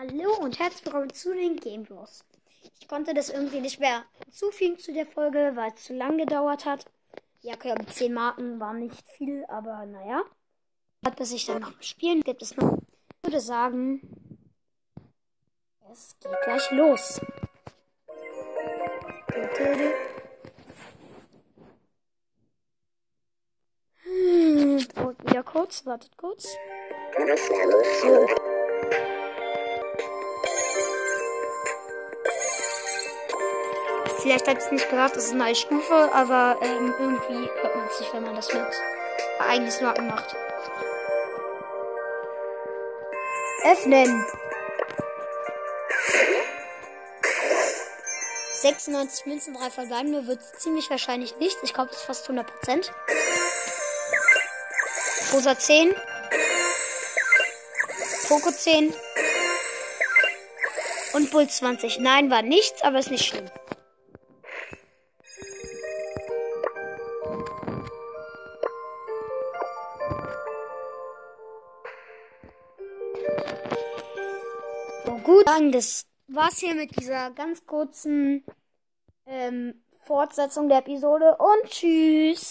[0.00, 2.24] Hallo und herzlich willkommen zu den Game Bros.
[2.80, 6.64] Ich konnte das irgendwie nicht mehr zufügen zu der Folge, weil es zu lang gedauert
[6.64, 6.86] hat.
[7.42, 10.22] Ja, okay, um 10 Marken war nicht viel, aber naja.
[11.18, 12.78] Bis ich dann noch spielen gibt es noch.
[12.78, 14.00] Ich würde sagen,
[15.92, 17.20] es geht gleich los.
[24.04, 26.56] Hm, dauert wieder kurz, wartet kurz.
[28.00, 28.26] So.
[34.22, 37.74] Vielleicht habt ihr es nicht gehört, das ist eine neue Stufe, aber ähm, irgendwie hört
[37.74, 38.62] man es nicht, wenn man das mit
[39.38, 40.36] eigentlich Marken macht.
[43.64, 44.26] Öffnen.
[48.60, 51.56] 96 Münzen, 3 verbleibende wird ziemlich wahrscheinlich nicht.
[51.62, 52.90] Ich glaube, das ist fast 100%.
[55.32, 55.94] Rosa 10.
[58.28, 58.92] Poco 10.
[61.14, 62.00] Und Bull 20.
[62.00, 63.50] Nein, war nichts, aber ist nicht schlimm.
[75.24, 78.44] Gut, dann das war's hier mit dieser ganz kurzen
[79.26, 82.48] ähm, Fortsetzung der Episode und tschüss.